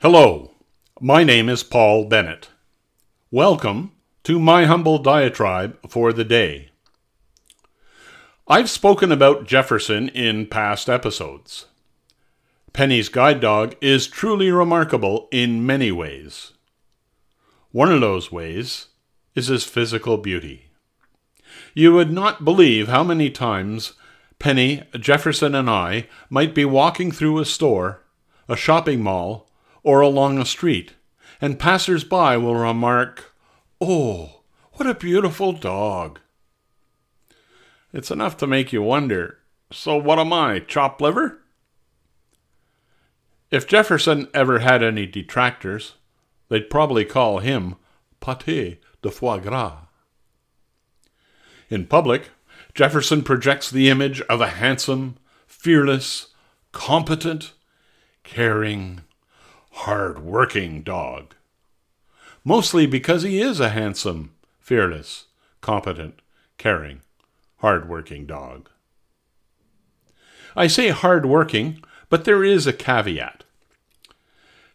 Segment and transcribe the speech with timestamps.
[0.00, 0.52] Hello,
[1.00, 2.50] my name is Paul Bennett.
[3.32, 3.90] Welcome
[4.22, 6.70] to my humble diatribe for the day.
[8.46, 11.66] I've spoken about Jefferson in past episodes.
[12.72, 16.52] Penny's guide dog is truly remarkable in many ways.
[17.72, 18.86] One of those ways
[19.34, 20.66] is his physical beauty.
[21.74, 23.94] You would not believe how many times
[24.38, 28.04] Penny, Jefferson, and I might be walking through a store,
[28.48, 29.47] a shopping mall,
[29.82, 30.94] or along a street,
[31.40, 33.34] and passers by will remark,
[33.80, 34.40] Oh,
[34.72, 36.20] what a beautiful dog!
[37.92, 39.38] It's enough to make you wonder
[39.70, 41.42] so what am I, chopped liver?
[43.50, 45.94] If Jefferson ever had any detractors,
[46.48, 47.76] they'd probably call him
[48.20, 49.86] pâté de foie gras.
[51.70, 52.30] In public,
[52.74, 55.16] Jefferson projects the image of a handsome,
[55.46, 56.28] fearless,
[56.72, 57.52] competent,
[58.24, 59.02] caring,
[59.82, 61.34] hard working dog.
[62.42, 65.26] Mostly because he is a handsome, fearless,
[65.60, 66.20] competent,
[66.56, 67.00] caring,
[67.58, 68.68] hard working dog.
[70.56, 73.44] I say hard working, but there is a caveat.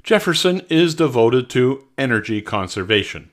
[0.04, 3.30] Jefferson is devoted to energy conservation.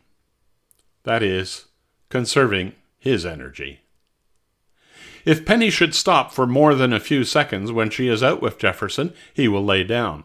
[1.04, 1.66] That is,
[2.08, 3.80] conserving his energy.
[5.24, 8.58] If Penny should stop for more than a few seconds when she is out with
[8.58, 10.24] Jefferson, he will lay down.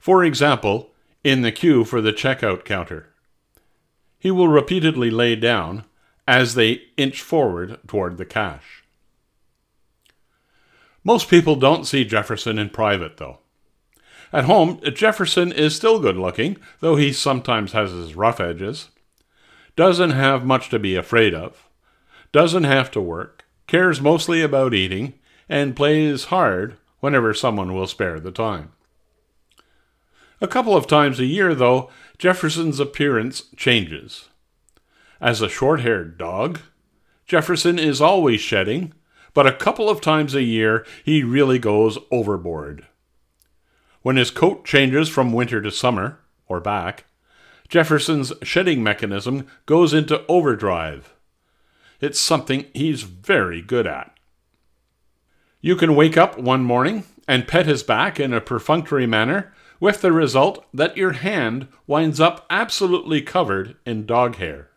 [0.00, 0.90] For example,
[1.22, 3.10] in the queue for the checkout counter.
[4.18, 5.84] He will repeatedly lay down
[6.26, 8.84] as they inch forward toward the cash.
[11.04, 13.38] Most people don't see Jefferson in private, though.
[14.32, 18.90] At home, Jefferson is still good looking, though he sometimes has his rough edges.
[19.76, 21.68] Doesn't have much to be afraid of.
[22.32, 23.44] Doesn't have to work.
[23.66, 25.14] Cares mostly about eating.
[25.48, 28.72] And plays hard whenever someone will spare the time.
[30.40, 34.28] A couple of times a year, though, Jefferson's appearance changes.
[35.20, 36.60] As a short haired dog,
[37.26, 38.94] Jefferson is always shedding,
[39.34, 42.86] but a couple of times a year he really goes overboard.
[44.02, 47.04] When his coat changes from winter to summer, or back,
[47.68, 51.14] Jefferson's shedding mechanism goes into overdrive.
[52.00, 54.18] It's something he's very good at.
[55.60, 60.02] You can wake up one morning and pet his back in a perfunctory manner, with
[60.02, 64.68] the result that your hand winds up absolutely covered in dog hair.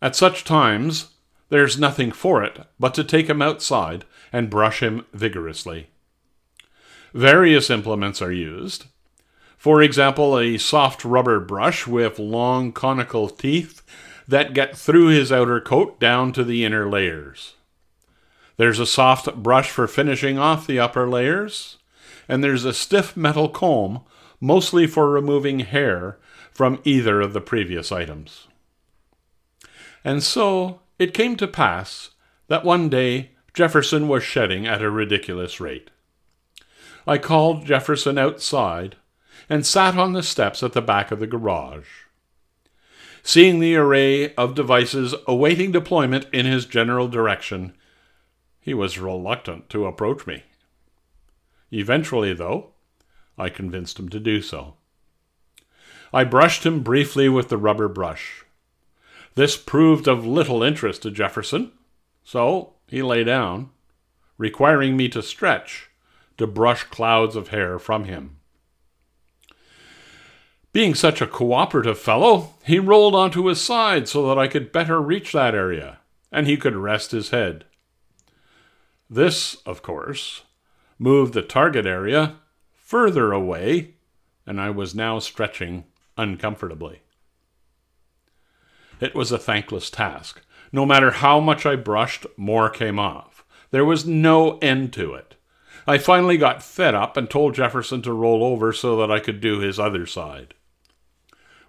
[0.00, 1.14] At such times,
[1.48, 5.88] there's nothing for it but to take him outside and brush him vigorously.
[7.14, 8.84] Various implements are used.
[9.56, 13.82] For example, a soft rubber brush with long conical teeth
[14.28, 17.54] that get through his outer coat down to the inner layers.
[18.58, 21.78] There's a soft brush for finishing off the upper layers,
[22.28, 24.02] and there's a stiff metal comb,
[24.40, 26.18] mostly for removing hair
[26.52, 28.48] from either of the previous items.
[30.04, 32.10] And so it came to pass
[32.48, 35.90] that one day Jefferson was shedding at a ridiculous rate.
[37.06, 38.96] I called Jefferson outside
[39.48, 41.86] and sat on the steps at the back of the garage.
[43.22, 47.74] Seeing the array of devices awaiting deployment in his general direction,
[48.60, 50.44] he was reluctant to approach me.
[51.72, 52.72] Eventually, though,
[53.36, 54.74] I convinced him to do so.
[56.12, 58.44] I brushed him briefly with the rubber brush.
[59.34, 61.72] This proved of little interest to Jefferson,
[62.24, 63.70] so he lay down,
[64.38, 65.90] requiring me to stretch
[66.38, 68.36] to brush clouds of hair from him.
[70.72, 75.00] Being such a cooperative fellow, he rolled onto his side so that I could better
[75.00, 75.98] reach that area,
[76.30, 77.64] and he could rest his head.
[79.08, 80.42] This, of course,
[80.98, 82.36] moved the target area
[82.72, 83.94] further away,
[84.46, 85.84] and I was now stretching
[86.16, 87.00] uncomfortably.
[89.00, 90.40] It was a thankless task.
[90.72, 93.44] No matter how much I brushed, more came off.
[93.70, 95.34] There was no end to it.
[95.86, 99.40] I finally got fed up and told Jefferson to roll over so that I could
[99.40, 100.54] do his other side.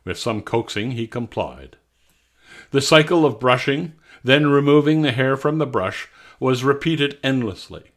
[0.03, 1.77] With some coaxing, he complied.
[2.71, 3.94] The cycle of brushing,
[4.24, 6.07] then removing the hair from the brush,
[6.39, 7.91] was repeated endlessly.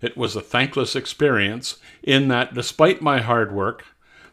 [0.00, 3.84] It was a thankless experience in that, despite my hard work,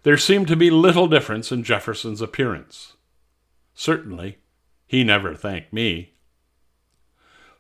[0.04, 2.94] there seemed to be little difference in Jefferson's appearance.
[3.74, 4.38] Certainly,
[4.86, 6.14] he never thanked me.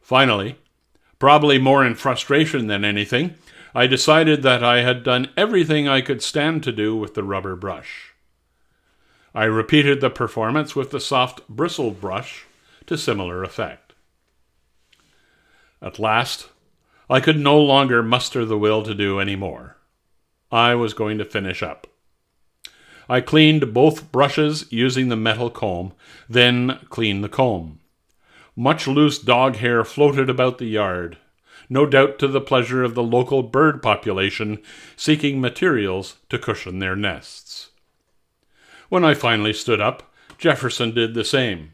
[0.02, 0.58] Finally,
[1.20, 3.36] probably more in frustration than anything,
[3.76, 7.56] I decided that I had done everything I could stand to do with the rubber
[7.56, 8.14] brush.
[9.36, 12.46] I repeated the performance with the soft bristled brush
[12.86, 13.94] to similar effect.
[15.82, 16.50] At last,
[17.10, 19.78] I could no longer muster the will to do any more.
[20.52, 21.88] I was going to finish up.
[23.10, 25.94] I cleaned both brushes using the metal comb,
[26.30, 27.80] then cleaned the comb.
[28.56, 31.18] Much loose dog hair floated about the yard,
[31.70, 34.60] no doubt to the pleasure of the local bird population
[34.96, 37.70] seeking materials to cushion their nests.
[38.90, 41.72] When I finally stood up, Jefferson did the same.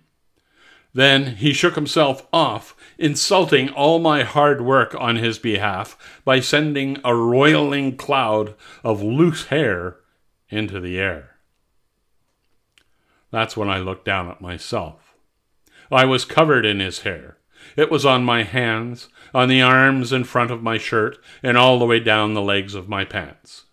[0.94, 6.98] Then he shook himself off, insulting all my hard work on his behalf by sending
[7.04, 9.98] a roiling cloud of loose hair
[10.50, 11.32] into the air.
[13.32, 15.16] That's when I looked down at myself.
[15.92, 17.38] I was covered in his hair.
[17.76, 21.80] It was on my hands, on the arms in front of my shirt, and all
[21.80, 23.66] the way down the legs of my pants.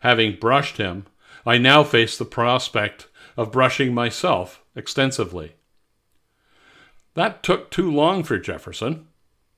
[0.00, 1.06] Having brushed him,
[1.46, 5.54] I now faced the prospect of brushing myself extensively.
[7.14, 9.06] That took too long for Jefferson,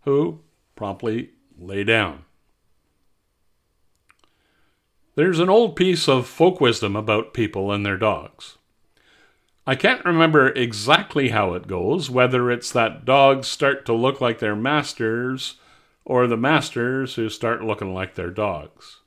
[0.03, 0.41] who
[0.75, 2.25] promptly lay down.
[5.15, 8.59] There's an old piece of folk wisdom about people and their dogs.
[9.67, 14.39] I can't remember exactly how it goes, whether it's that dogs start to look like
[14.39, 15.57] their masters
[16.05, 19.01] or the masters who start looking like their dogs.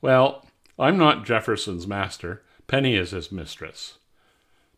[0.00, 0.46] Well,
[0.78, 3.98] I'm not Jefferson's master, Penny is his mistress.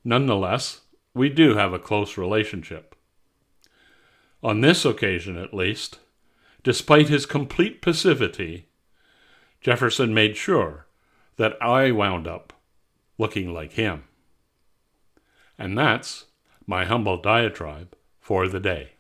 [0.05, 0.81] Nonetheless,
[1.15, 2.95] we do have a close relationship.
[4.43, 6.01] On this occasion, at least,
[6.63, 8.67] despite his complete passivity,
[9.61, 10.87] Jefferson made sure
[11.37, 12.53] that I wound up
[13.17, 14.05] looking like him.
[15.57, 16.27] And that's
[16.67, 18.94] my humble diatribe for the day.